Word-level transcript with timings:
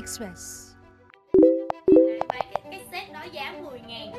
Express. 0.00 0.70
giá 3.32 3.54
10 3.62 3.80
ngàn 3.80 4.12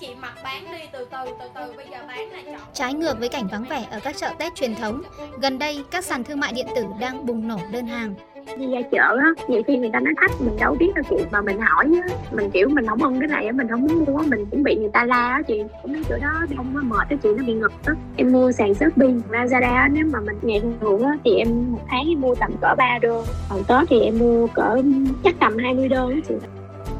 chị 0.00 0.14
mặc 0.14 0.34
bán 0.44 0.64
đi 0.72 0.84
từ 0.92 1.08
từ 1.10 1.18
từ 1.40 1.48
từ 1.54 1.72
bây 1.76 1.86
giờ 1.90 1.98
bán 2.08 2.30
là 2.30 2.42
chọn 2.44 2.60
Trái 2.74 2.94
ngược 2.94 3.18
với 3.18 3.28
cảnh 3.28 3.48
vắng 3.52 3.64
vẻ 3.64 3.86
ở 3.90 4.00
các 4.00 4.16
chợ 4.16 4.34
Tết 4.38 4.54
truyền 4.54 4.74
thống, 4.74 5.02
gần 5.40 5.58
đây 5.58 5.84
các 5.90 6.04
sàn 6.04 6.24
thương 6.24 6.40
mại 6.40 6.52
điện 6.52 6.66
tử 6.76 6.84
đang 7.00 7.26
bùng 7.26 7.48
nổ 7.48 7.58
đơn 7.72 7.86
hàng 7.86 8.14
đi 8.58 8.66
ra 8.66 8.80
chợ 8.90 9.16
á 9.20 9.44
nhiều 9.48 9.62
khi 9.66 9.76
người 9.76 9.90
ta 9.92 10.00
nói 10.00 10.14
thách 10.20 10.30
mình 10.40 10.56
đâu 10.56 10.74
biết 10.74 10.94
đâu 10.94 11.04
chị 11.10 11.16
mà 11.30 11.40
mình 11.40 11.60
hỏi 11.60 11.90
á 12.08 12.16
mình 12.32 12.50
kiểu 12.50 12.68
mình 12.68 12.86
không 12.86 13.02
ưng 13.02 13.20
cái 13.20 13.28
này 13.28 13.46
á 13.46 13.52
mình 13.52 13.68
không 13.68 13.82
muốn 13.82 14.04
mua 14.04 14.18
á 14.18 14.24
mình 14.28 14.46
cũng 14.50 14.62
bị 14.62 14.76
người 14.76 14.90
ta 14.92 15.04
la 15.04 15.28
á 15.28 15.42
chị 15.46 15.62
cũng 15.82 15.92
mấy 15.92 16.02
chỗ 16.08 16.16
đó 16.22 16.46
không 16.56 16.72
có 16.74 16.80
mệt 16.80 17.08
á 17.10 17.16
chị 17.22 17.28
nó 17.36 17.44
bị 17.46 17.52
ngập 17.52 17.72
á. 17.86 17.94
Em 18.16 18.32
mua 18.32 18.52
sàn 18.52 18.74
shopee 18.74 19.08
lazada 19.30 19.74
á 19.74 19.88
nếu 19.92 20.06
mà 20.12 20.20
mình 20.20 20.36
ngày 20.42 20.62
thường 20.80 21.02
á 21.02 21.16
thì 21.24 21.36
em 21.36 21.72
một 21.72 21.80
tháng 21.88 22.08
em 22.08 22.20
mua 22.20 22.34
tầm 22.34 22.52
cỡ 22.60 22.74
3 22.78 22.98
đô 23.02 23.24
còn 23.48 23.64
tết 23.68 23.88
thì 23.90 24.00
em 24.00 24.18
mua 24.18 24.46
cỡ 24.46 24.82
chắc 25.24 25.34
tầm 25.40 25.58
20 25.58 25.88
đô 25.88 26.08
á 26.08 26.16
chị. 26.28 26.34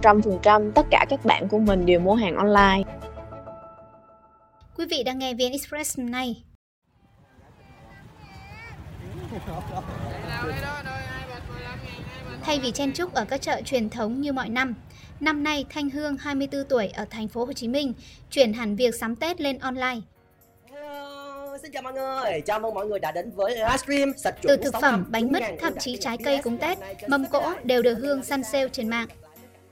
Trăm 0.02 0.22
phần 0.22 0.38
trăm 0.42 0.72
tất 0.72 0.86
cả 0.90 1.06
các 1.08 1.24
bạn 1.24 1.48
của 1.48 1.58
mình 1.58 1.86
đều 1.86 2.00
mua 2.00 2.14
hàng 2.14 2.36
online. 2.36 2.82
Quý 4.76 4.84
vị 4.90 5.02
đang 5.06 5.18
nghe 5.18 5.34
VN 5.34 5.52
Express 5.52 5.98
nay. 5.98 6.44
Thay 12.42 12.58
vì 12.58 12.70
chen 12.70 12.92
chúc 12.92 13.14
ở 13.14 13.24
các 13.24 13.42
chợ 13.42 13.60
truyền 13.64 13.90
thống 13.90 14.20
như 14.20 14.32
mọi 14.32 14.48
năm, 14.48 14.74
năm 15.20 15.44
nay 15.44 15.64
Thanh 15.70 15.90
Hương 15.90 16.16
24 16.16 16.64
tuổi 16.64 16.88
ở 16.88 17.04
thành 17.10 17.28
phố 17.28 17.44
Hồ 17.44 17.52
Chí 17.52 17.68
Minh 17.68 17.92
chuyển 18.30 18.52
hẳn 18.52 18.76
việc 18.76 18.94
sắm 18.94 19.16
Tết 19.16 19.40
lên 19.40 19.58
online. 19.58 20.00
Hello, 20.70 21.58
xin 21.62 21.72
chào 21.72 21.82
mọi 21.82 21.92
người, 21.92 22.40
chào 22.46 22.60
mừng 22.60 22.74
mọi 22.74 22.86
người 22.86 22.98
đã 22.98 23.12
đến 23.12 23.30
với 23.30 23.56
livestream 23.56 24.12
sạch 24.16 24.34
Từ 24.42 24.56
thực 24.56 24.74
phẩm, 24.80 25.06
bánh 25.08 25.32
mứt, 25.32 25.42
thậm 25.60 25.72
chí 25.78 25.96
trái 25.96 26.18
cây 26.24 26.40
cúng 26.42 26.58
Tết, 26.58 26.78
mâm 27.08 27.26
cỗ 27.26 27.52
đều 27.64 27.82
được 27.82 27.94
Hương 27.94 28.22
săn 28.22 28.44
sale 28.44 28.68
trên 28.68 28.88
mạng. 28.88 29.08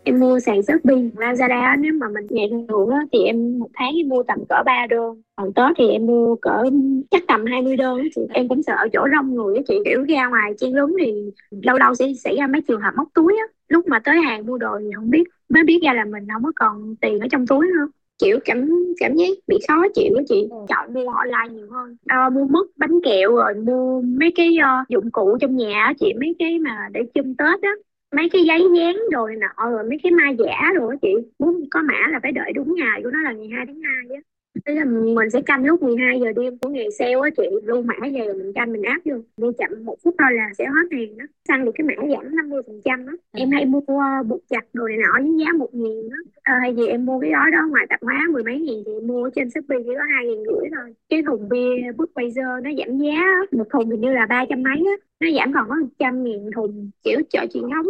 Em 0.04 0.20
mua 0.20 0.38
sàn 0.40 0.62
shopee 0.62 0.96
lazada 1.16 1.80
nếu 1.80 1.92
mà 2.00 2.08
mình 2.08 2.26
ngày 2.30 2.50
thường 2.68 2.88
á 2.88 2.98
thì 3.12 3.18
em 3.24 3.58
một 3.58 3.68
tháng 3.74 3.92
em 3.96 4.08
mua 4.08 4.22
tầm 4.22 4.38
cỡ 4.48 4.62
3 4.66 4.86
đô. 4.90 5.16
Còn 5.36 5.52
tết 5.54 5.72
thì 5.78 5.88
em 5.88 6.06
mua 6.06 6.36
cỡ 6.36 6.62
chắc 7.10 7.22
tầm 7.28 7.44
20 7.46 7.76
đô 7.76 7.96
á 7.96 8.04
chị. 8.14 8.20
Em 8.34 8.48
cũng 8.48 8.62
sợ 8.62 8.76
chỗ 8.92 9.06
rong 9.14 9.34
người 9.34 9.56
á 9.56 9.62
chị 9.68 9.74
kiểu 9.84 10.04
ra 10.08 10.28
ngoài 10.28 10.52
chen 10.58 10.72
lấn 10.76 10.86
thì 11.00 11.12
lâu 11.50 11.78
lâu 11.78 11.94
sẽ 11.94 12.06
xảy 12.24 12.36
ra 12.36 12.46
mấy 12.46 12.60
trường 12.68 12.80
hợp 12.80 12.90
móc 12.96 13.08
túi 13.14 13.36
á. 13.38 13.44
Lúc 13.68 13.88
mà 13.88 13.98
tới 14.04 14.20
hàng 14.20 14.46
mua 14.46 14.58
đồ 14.58 14.78
thì 14.80 14.86
không 14.96 15.10
biết 15.10 15.24
mới 15.48 15.62
biết 15.64 15.80
ra 15.84 15.92
là 15.92 16.04
mình 16.04 16.26
không 16.32 16.42
có 16.44 16.52
còn 16.56 16.94
tiền 17.00 17.18
ở 17.20 17.26
trong 17.30 17.46
túi 17.46 17.66
nữa. 17.66 17.88
Kiểu 18.22 18.38
cảm 18.44 18.70
cảm 19.00 19.16
giác 19.16 19.28
bị 19.46 19.58
khó 19.68 19.82
chịu 19.94 20.14
á 20.16 20.22
chị. 20.28 20.48
Chọn 20.68 20.94
mua 20.94 21.08
online 21.10 21.54
nhiều 21.54 21.66
hơn. 21.70 21.96
Ờ, 22.08 22.30
mua 22.30 22.46
mứt 22.46 22.66
bánh 22.76 23.00
kẹo 23.04 23.34
rồi 23.36 23.54
mua 23.54 24.00
mấy 24.02 24.32
cái 24.34 24.56
ờ, 24.62 24.70
dụng 24.88 25.10
cụ 25.10 25.36
trong 25.40 25.56
nhà 25.56 25.82
á 25.84 25.94
chị. 26.00 26.12
Mấy 26.20 26.36
cái 26.38 26.58
mà 26.58 26.88
để 26.92 27.00
chưng 27.14 27.36
tết 27.36 27.62
á 27.62 27.70
mấy 28.16 28.28
cái 28.32 28.42
giấy 28.44 28.62
dán 28.76 28.96
rồi 29.12 29.36
nọ 29.36 29.70
rồi 29.70 29.82
mấy 29.88 29.98
cái 30.02 30.12
ma 30.12 30.24
giả 30.38 30.72
rồi 30.74 30.92
đó 30.92 30.98
chị. 31.02 31.08
Muốn 31.38 31.64
có 31.70 31.82
mã 31.82 32.08
là 32.12 32.20
phải 32.22 32.32
đợi 32.32 32.52
đúng 32.54 32.74
ngày 32.74 33.00
của 33.04 33.10
nó 33.10 33.18
là 33.22 33.32
ngày 33.32 33.48
2 33.56 33.66
tháng 33.66 33.80
2 33.82 33.94
á. 34.16 34.20
Thế 34.66 34.74
là 34.74 34.84
mình 34.84 35.30
sẽ 35.30 35.40
canh 35.46 35.64
lúc 35.64 35.82
12 35.82 36.20
giờ 36.20 36.32
đêm 36.36 36.58
của 36.58 36.68
ngày 36.68 36.90
sale 36.98 37.14
á 37.22 37.30
chị. 37.36 37.42
Lưu 37.62 37.82
mã 37.82 37.94
về 38.02 38.32
mình 38.32 38.52
canh 38.54 38.72
mình 38.72 38.82
áp 38.82 39.00
vô. 39.04 39.16
Mua 39.36 39.52
chậm 39.58 39.84
một 39.84 39.96
phút 40.04 40.14
thôi 40.18 40.28
là 40.32 40.50
sẽ 40.58 40.64
hết 40.64 40.96
hàng 40.96 41.18
đó. 41.18 41.24
Săn 41.48 41.64
được 41.64 41.72
cái 41.74 41.86
mã 41.86 41.94
giảm 42.14 42.36
50 42.36 42.62
phần 42.66 42.80
trăm 42.84 43.06
đó 43.06 43.12
em 43.32 43.50
hay 43.50 43.66
mua 43.66 43.78
uh, 43.78 44.26
buộc 44.26 44.40
chặt 44.48 44.64
đồ 44.72 44.88
này 44.88 44.96
nọ 44.96 45.22
với 45.22 45.44
giá 45.44 45.52
một 45.52 45.74
nghìn 45.74 46.08
đó 46.10 46.16
à, 46.42 46.58
hay 46.60 46.76
gì 46.76 46.86
em 46.86 47.06
mua 47.06 47.20
cái 47.20 47.30
đó 47.30 47.44
đó 47.52 47.58
ngoài 47.70 47.86
tạp 47.88 48.02
hóa 48.02 48.28
mười 48.32 48.44
mấy 48.44 48.60
nghìn 48.60 48.82
thì 48.86 48.92
mua 49.06 49.24
ở 49.24 49.30
trên 49.34 49.50
shopee 49.50 49.78
chỉ 49.84 49.90
có 49.98 50.04
hai 50.14 50.26
nghìn 50.26 50.38
rưỡi 50.44 50.70
thôi. 50.76 50.94
Cái 51.08 51.22
thùng 51.26 51.48
bia 51.48 51.92
Budweiser 51.96 52.62
nó 52.62 52.70
giảm 52.78 52.98
giá 52.98 53.22
một 53.52 53.64
thùng 53.70 53.90
hình 53.90 54.00
như 54.00 54.12
là 54.12 54.26
ba 54.26 54.44
trăm 54.48 54.62
mấy 54.62 54.82
á. 54.86 54.96
Nó 55.20 55.28
giảm 55.38 55.52
còn 55.52 55.68
có 55.68 55.74
một 55.74 55.88
trăm 55.98 56.24
nghìn 56.24 56.50
thùng. 56.54 56.90
Kiểu 57.04 57.20
chợ 57.30 57.46
truyền 57.54 57.62
thống. 57.62 57.86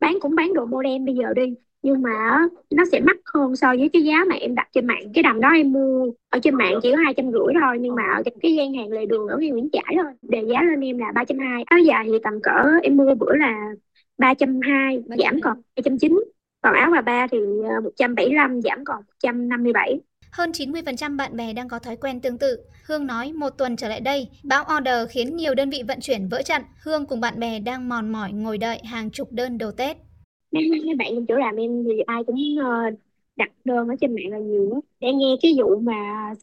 Bán 0.00 0.18
cũng 0.20 0.34
bán 0.34 0.54
đồ 0.54 0.66
modern 0.66 1.04
bây 1.04 1.14
giờ 1.14 1.34
đi 1.34 1.54
nhưng 1.84 2.02
mà 2.02 2.38
nó 2.70 2.84
sẽ 2.92 3.00
mắc 3.00 3.16
hơn 3.34 3.56
so 3.56 3.68
với 3.78 3.90
cái 3.92 4.02
giá 4.02 4.24
mà 4.28 4.34
em 4.34 4.54
đặt 4.54 4.68
trên 4.72 4.86
mạng 4.86 5.12
cái 5.14 5.22
đầm 5.22 5.40
đó 5.40 5.48
em 5.48 5.72
mua 5.72 6.06
ở 6.28 6.38
trên 6.42 6.54
mạng 6.54 6.78
chỉ 6.82 6.90
có 6.90 6.96
hai 7.04 7.14
trăm 7.14 7.32
rưỡi 7.32 7.54
thôi 7.60 7.76
nhưng 7.80 7.94
mà 7.94 8.02
ở 8.16 8.22
cái 8.42 8.56
gian 8.56 8.74
hàng 8.74 8.92
lề 8.92 9.06
đường 9.06 9.28
ở 9.28 9.36
ngay 9.38 9.50
Nguyễn 9.50 9.68
Trãi 9.72 9.94
thôi 10.02 10.12
đề 10.22 10.44
giá 10.48 10.62
lên 10.62 10.80
em 10.80 10.98
là 10.98 11.12
ba 11.14 11.24
trăm 11.24 11.38
hai 11.38 11.62
áo 11.66 11.78
dài 11.78 12.04
thì 12.06 12.18
tầm 12.24 12.42
cỡ 12.42 12.78
em 12.82 12.96
mua 12.96 13.14
bữa 13.14 13.36
là 13.36 13.70
ba 14.18 14.34
trăm 14.34 14.60
hai 14.62 15.02
giảm 15.18 15.40
còn 15.40 15.56
hai 15.76 15.82
trăm 15.84 15.98
chín 15.98 16.24
còn 16.62 16.74
áo 16.74 16.90
bà 16.90 17.00
ba 17.00 17.26
thì 17.26 17.38
ờ, 17.68 17.80
một 17.80 17.90
trăm 17.96 18.14
bảy 18.14 18.30
lăm 18.30 18.60
giảm 18.62 18.84
còn 18.84 18.96
một 18.96 19.14
trăm 19.22 19.48
năm 19.48 19.62
mươi 19.62 19.72
bảy 19.72 20.00
Hơn 20.32 20.50
90% 20.50 21.16
bạn 21.16 21.36
bè 21.36 21.52
đang 21.52 21.68
có 21.68 21.78
thói 21.78 21.96
quen 21.96 22.20
tương 22.20 22.38
tự. 22.38 22.58
Hương 22.86 23.06
nói 23.06 23.32
một 23.32 23.50
tuần 23.50 23.76
trở 23.76 23.88
lại 23.88 24.00
đây, 24.00 24.28
bão 24.44 24.64
order 24.76 25.10
khiến 25.10 25.36
nhiều 25.36 25.54
đơn 25.54 25.70
vị 25.70 25.82
vận 25.88 25.98
chuyển 26.00 26.28
vỡ 26.28 26.42
trận. 26.42 26.62
Hương 26.82 27.06
cùng 27.06 27.20
bạn 27.20 27.40
bè 27.40 27.58
đang 27.58 27.88
mòn 27.88 28.12
mỏi 28.12 28.32
ngồi 28.32 28.58
đợi 28.58 28.80
hàng 28.84 29.10
chục 29.10 29.32
đơn 29.32 29.58
đồ 29.58 29.70
Tết 29.70 29.96
mấy 30.54 30.82
mấy 30.84 30.94
bạn 30.94 31.08
trong 31.14 31.26
chỗ 31.26 31.36
làm 31.36 31.56
em 31.56 31.84
thì 31.84 32.00
ai 32.06 32.24
cũng 32.24 32.36
uh, 32.36 32.94
đặt 33.36 33.50
đơn 33.64 33.88
ở 33.88 33.94
trên 34.00 34.14
mạng 34.14 34.30
là 34.30 34.38
nhiều 34.38 34.70
á 34.74 34.80
để 35.00 35.12
nghe 35.12 35.36
cái 35.42 35.54
vụ 35.58 35.76
mà 35.76 35.94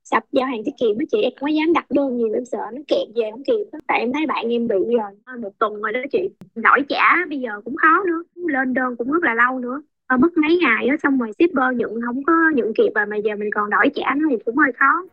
sập 0.03 0.23
giao 0.31 0.47
hàng 0.47 0.63
tiết 0.65 0.71
kiệm 0.79 0.97
á 0.99 1.05
chị 1.11 1.21
em 1.21 1.31
quá 1.31 1.39
có 1.41 1.47
dám 1.47 1.73
đặt 1.73 1.91
đơn 1.91 2.17
nhiều 2.17 2.33
em 2.33 2.45
sợ 2.45 2.59
nó 2.73 2.81
kẹt 2.87 3.07
về 3.15 3.31
không 3.31 3.43
kịp 3.43 3.79
tại 3.87 3.99
em 3.99 4.13
thấy 4.13 4.25
bạn 4.25 4.49
em 4.49 4.67
bị 4.67 4.75
rồi 4.75 5.11
ờ, 5.25 5.37
một 5.37 5.59
tuần 5.59 5.81
rồi 5.81 5.91
đó 5.93 5.99
chị. 6.11 6.29
Đổi 6.55 6.79
trả 6.89 7.25
bây 7.29 7.39
giờ 7.39 7.61
cũng 7.65 7.75
khó 7.75 8.03
nữa 8.05 8.23
lên 8.35 8.73
đơn 8.73 8.95
cũng 8.95 9.11
rất 9.11 9.23
là 9.23 9.33
lâu 9.33 9.59
nữa. 9.59 9.81
Ờ, 10.07 10.17
mất 10.17 10.37
mấy 10.37 10.57
ngày 10.57 10.87
đó 10.87 10.95
xong 11.03 11.19
rồi 11.19 11.31
shipper 11.39 11.75
nhận 11.75 12.01
không 12.05 12.23
có 12.23 12.33
nhận 12.55 12.73
kịp 12.73 12.91
và 12.95 13.05
mà 13.05 13.17
giờ 13.17 13.35
mình 13.35 13.49
còn 13.55 13.69
đổi 13.69 13.85
trả 13.95 14.15
nó 14.15 14.27
thì 14.29 14.35
cũng 14.45 14.57
hơi 14.57 14.71
khó. 14.71 15.03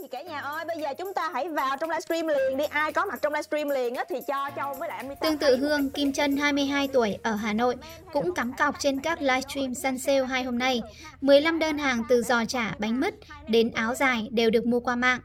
Thì 0.00 0.08
cả 0.08 0.22
nhà 0.22 0.40
ơi 0.40 0.64
bây 0.64 0.76
giờ 0.80 0.88
chúng 0.98 1.14
ta 1.14 1.30
hãy 1.34 1.48
vào 1.48 1.76
trong 1.76 1.90
livestream 1.90 2.26
liền 2.26 2.56
đi 2.56 2.64
ai 2.64 2.92
có 2.92 3.04
mặt 3.04 3.18
trong 3.22 3.32
livestream 3.32 3.68
liền 3.68 3.94
á 3.94 4.04
thì 4.08 4.16
cho 4.26 4.50
Châu 4.56 4.74
với 4.74 4.88
lại 4.88 4.96
Amita 4.96 5.20
Tương 5.22 5.38
tự 5.38 5.56
Hương, 5.56 5.90
Kim 5.90 6.12
Trân 6.12 6.36
22 6.36 6.88
tuổi 6.88 7.18
ở 7.22 7.34
Hà 7.34 7.52
Nội 7.52 7.76
cũng 8.12 8.34
cắm 8.34 8.52
cọc 8.52 8.74
trên 8.78 9.00
các 9.00 9.22
livestream 9.22 9.74
săn 9.74 9.98
sale 9.98 10.24
hai 10.24 10.44
hôm 10.44 10.58
nay. 10.58 10.82
15 11.20 11.58
đơn 11.58 11.78
hàng 11.78 12.02
từ 12.08 12.22
giò 12.22 12.44
chả, 12.44 12.74
bánh 12.78 13.00
mứt 13.00 13.14
đến 13.48 13.70
áo 13.70 13.94
dài 13.94 14.28
đều 14.30 14.50
được 14.50 14.66
mua 14.66 14.80
qua 14.80 14.96
mạng 14.96 15.20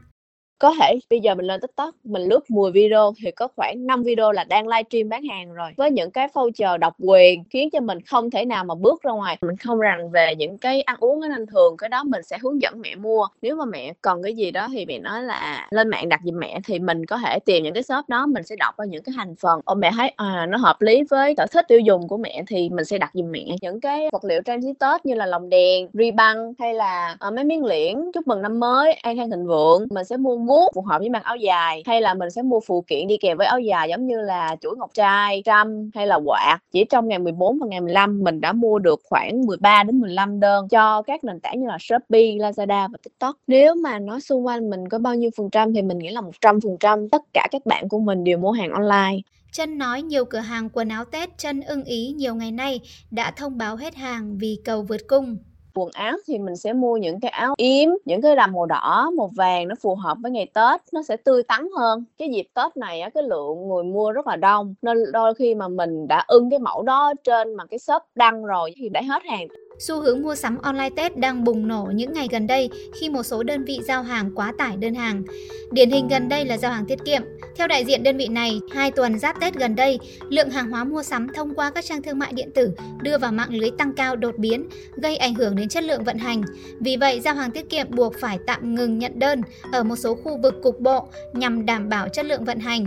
có 0.58 0.74
thể 0.80 0.98
bây 1.10 1.20
giờ 1.20 1.34
mình 1.34 1.46
lên 1.46 1.60
tiktok 1.60 1.94
mình 2.04 2.22
lướt 2.22 2.50
10 2.50 2.72
video 2.72 3.12
thì 3.22 3.30
có 3.30 3.48
khoảng 3.56 3.86
5 3.86 4.02
video 4.02 4.32
là 4.32 4.44
đang 4.44 4.68
livestream 4.68 5.08
bán 5.08 5.24
hàng 5.24 5.52
rồi. 5.52 5.70
Với 5.76 5.90
những 5.90 6.10
cái 6.10 6.28
voucher 6.34 6.80
độc 6.80 6.94
quyền 6.98 7.44
khiến 7.50 7.70
cho 7.70 7.80
mình 7.80 8.00
không 8.00 8.30
thể 8.30 8.44
nào 8.44 8.64
mà 8.64 8.74
bước 8.74 9.02
ra 9.02 9.12
ngoài. 9.12 9.38
Mình 9.40 9.56
không 9.56 9.78
rành 9.78 10.10
về 10.10 10.34
những 10.34 10.58
cái 10.58 10.82
ăn 10.82 10.96
uống 11.00 11.20
ở 11.20 11.28
nên 11.28 11.46
thường 11.46 11.76
cái 11.76 11.88
đó 11.88 12.04
mình 12.04 12.22
sẽ 12.22 12.38
hướng 12.42 12.62
dẫn 12.62 12.80
mẹ 12.80 12.94
mua. 12.94 13.26
Nếu 13.42 13.56
mà 13.56 13.64
mẹ 13.64 13.92
cần 14.02 14.22
cái 14.22 14.34
gì 14.34 14.50
đó 14.50 14.68
thì 14.72 14.86
mẹ 14.86 14.98
nói 14.98 15.22
là 15.22 15.68
lên 15.70 15.88
mạng 15.88 16.08
đặt 16.08 16.20
giùm 16.24 16.38
mẹ 16.38 16.60
thì 16.64 16.78
mình 16.78 17.06
có 17.06 17.18
thể 17.18 17.38
tìm 17.38 17.62
những 17.62 17.74
cái 17.74 17.82
shop 17.82 18.08
đó 18.08 18.26
mình 18.26 18.42
sẽ 18.42 18.56
đọc 18.56 18.74
qua 18.76 18.86
những 18.86 19.02
cái 19.02 19.12
thành 19.16 19.34
phần. 19.36 19.60
Ô 19.64 19.74
mẹ 19.74 19.90
thấy 19.96 20.12
à 20.16 20.46
nó 20.48 20.58
hợp 20.58 20.82
lý 20.82 21.02
với 21.10 21.34
sở 21.36 21.46
thích 21.46 21.64
tiêu 21.68 21.80
dùng 21.80 22.08
của 22.08 22.16
mẹ 22.16 22.42
thì 22.46 22.68
mình 22.68 22.84
sẽ 22.84 22.98
đặt 22.98 23.10
giùm 23.14 23.30
mẹ. 23.30 23.44
Những 23.60 23.80
cái 23.80 24.08
vật 24.12 24.24
liệu 24.24 24.42
trang 24.42 24.62
trí 24.62 24.68
tết 24.80 25.06
như 25.06 25.14
là 25.14 25.26
lồng 25.26 25.48
đèn 25.48 25.88
ri 25.92 26.10
băng 26.10 26.52
hay 26.58 26.74
là 26.74 27.16
uh, 27.28 27.34
mấy 27.34 27.44
miếng 27.44 27.64
liễn 27.64 27.96
chúc 28.14 28.26
mừng 28.26 28.42
năm 28.42 28.60
mới 28.60 28.92
an 28.92 29.16
khang 29.16 29.30
thịnh 29.30 29.46
vượng 29.46 29.86
mình 29.90 30.04
sẽ 30.04 30.16
mua 30.16 30.45
guốc 30.46 30.70
phù 30.74 30.82
hợp 30.82 30.98
với 30.98 31.08
mặc 31.08 31.22
áo 31.24 31.36
dài 31.36 31.82
hay 31.86 32.00
là 32.00 32.14
mình 32.14 32.30
sẽ 32.30 32.42
mua 32.42 32.60
phụ 32.66 32.84
kiện 32.86 33.06
đi 33.06 33.16
kèm 33.16 33.38
với 33.38 33.46
áo 33.46 33.60
dài 33.60 33.88
giống 33.90 34.06
như 34.06 34.20
là 34.20 34.56
chuỗi 34.60 34.76
ngọc 34.76 34.90
trai 34.94 35.42
trăm 35.44 35.90
hay 35.94 36.06
là 36.06 36.18
quạt. 36.24 36.58
Chỉ 36.72 36.84
trong 36.84 37.08
ngày 37.08 37.18
14 37.18 37.58
và 37.58 37.66
ngày 37.66 37.80
15 37.80 38.24
mình 38.24 38.40
đã 38.40 38.52
mua 38.52 38.78
được 38.78 39.00
khoảng 39.08 39.46
13 39.46 39.82
đến 39.82 40.00
15 40.00 40.40
đơn 40.40 40.68
cho 40.68 41.02
các 41.02 41.24
nền 41.24 41.40
tảng 41.40 41.60
như 41.60 41.66
là 41.66 41.78
Shopee, 41.80 42.20
Lazada 42.20 42.88
và 42.92 42.98
TikTok. 43.02 43.36
Nếu 43.46 43.74
mà 43.74 43.98
nói 43.98 44.20
xung 44.20 44.46
quanh 44.46 44.70
mình 44.70 44.88
có 44.88 44.98
bao 44.98 45.14
nhiêu 45.14 45.30
phần 45.36 45.50
trăm 45.50 45.74
thì 45.74 45.82
mình 45.82 45.98
nghĩ 45.98 46.08
là 46.08 46.20
100 46.20 46.60
phần 46.60 46.76
trăm 46.80 47.08
tất 47.08 47.22
cả 47.32 47.48
các 47.50 47.66
bạn 47.66 47.88
của 47.88 47.98
mình 47.98 48.24
đều 48.24 48.38
mua 48.38 48.50
hàng 48.50 48.70
online. 48.70 49.20
Trân 49.52 49.78
nói 49.78 50.02
nhiều 50.02 50.24
cửa 50.24 50.38
hàng 50.38 50.68
quần 50.72 50.88
áo 50.88 51.04
Tết 51.04 51.38
Trân 51.38 51.60
ưng 51.60 51.84
ý 51.84 52.12
nhiều 52.16 52.34
ngày 52.34 52.52
nay 52.52 52.80
đã 53.10 53.30
thông 53.30 53.58
báo 53.58 53.76
hết 53.76 53.94
hàng 53.94 54.38
vì 54.38 54.58
cầu 54.64 54.82
vượt 54.82 55.00
cung 55.08 55.36
quần 55.76 55.90
áo 55.92 56.16
thì 56.26 56.38
mình 56.38 56.56
sẽ 56.56 56.72
mua 56.72 56.96
những 56.96 57.20
cái 57.20 57.30
áo 57.30 57.54
yếm, 57.58 57.88
những 58.04 58.22
cái 58.22 58.36
đầm 58.36 58.52
màu 58.52 58.66
đỏ, 58.66 59.10
màu 59.16 59.30
vàng 59.36 59.68
nó 59.68 59.74
phù 59.80 59.94
hợp 59.94 60.16
với 60.22 60.32
ngày 60.32 60.46
tết, 60.54 60.80
nó 60.92 61.02
sẽ 61.02 61.16
tươi 61.16 61.42
tắn 61.42 61.68
hơn. 61.78 62.04
Cái 62.18 62.28
dịp 62.28 62.46
tết 62.54 62.76
này 62.76 63.00
á, 63.00 63.10
cái 63.10 63.22
lượng 63.22 63.68
người 63.68 63.84
mua 63.84 64.12
rất 64.12 64.26
là 64.26 64.36
đông, 64.36 64.74
nên 64.82 64.98
đôi 65.12 65.34
khi 65.34 65.54
mà 65.54 65.68
mình 65.68 66.08
đã 66.08 66.24
ưng 66.28 66.50
cái 66.50 66.58
mẫu 66.58 66.82
đó 66.82 67.12
trên 67.24 67.54
mà 67.54 67.64
cái 67.66 67.78
shop 67.78 68.02
đăng 68.14 68.44
rồi 68.44 68.72
thì 68.76 68.88
đã 68.88 69.02
hết 69.08 69.22
hàng. 69.24 69.48
Xu 69.78 70.00
hướng 70.00 70.22
mua 70.22 70.34
sắm 70.34 70.58
online 70.58 70.90
Tết 70.96 71.16
đang 71.16 71.44
bùng 71.44 71.68
nổ 71.68 71.90
những 71.94 72.12
ngày 72.12 72.28
gần 72.30 72.46
đây 72.46 72.70
khi 73.00 73.10
một 73.10 73.22
số 73.22 73.42
đơn 73.42 73.64
vị 73.64 73.80
giao 73.84 74.02
hàng 74.02 74.30
quá 74.34 74.52
tải 74.58 74.76
đơn 74.76 74.94
hàng. 74.94 75.22
Điển 75.70 75.90
hình 75.90 76.08
gần 76.08 76.28
đây 76.28 76.44
là 76.44 76.58
giao 76.58 76.72
hàng 76.72 76.86
tiết 76.86 76.98
kiệm. 77.04 77.22
Theo 77.56 77.66
đại 77.66 77.84
diện 77.84 78.02
đơn 78.02 78.16
vị 78.16 78.28
này, 78.28 78.60
hai 78.72 78.90
tuần 78.90 79.18
giáp 79.18 79.40
Tết 79.40 79.54
gần 79.54 79.76
đây, 79.76 79.98
lượng 80.30 80.50
hàng 80.50 80.70
hóa 80.70 80.84
mua 80.84 81.02
sắm 81.02 81.26
thông 81.34 81.54
qua 81.54 81.70
các 81.70 81.84
trang 81.84 82.02
thương 82.02 82.18
mại 82.18 82.32
điện 82.32 82.50
tử 82.54 82.70
đưa 83.02 83.18
vào 83.18 83.32
mạng 83.32 83.54
lưới 83.54 83.70
tăng 83.78 83.92
cao 83.94 84.16
đột 84.16 84.38
biến, 84.38 84.68
gây 84.96 85.16
ảnh 85.16 85.34
hưởng 85.34 85.56
đến 85.56 85.68
chất 85.68 85.84
lượng 85.84 86.04
vận 86.04 86.18
hành. 86.18 86.42
Vì 86.80 86.96
vậy, 86.96 87.20
giao 87.20 87.34
hàng 87.34 87.50
tiết 87.50 87.70
kiệm 87.70 87.86
buộc 87.90 88.14
phải 88.20 88.38
tạm 88.46 88.74
ngừng 88.74 88.98
nhận 88.98 89.18
đơn 89.18 89.42
ở 89.72 89.82
một 89.82 89.96
số 89.96 90.14
khu 90.14 90.38
vực 90.42 90.54
cục 90.62 90.80
bộ 90.80 91.08
nhằm 91.32 91.66
đảm 91.66 91.88
bảo 91.88 92.08
chất 92.08 92.26
lượng 92.26 92.44
vận 92.44 92.58
hành. 92.58 92.86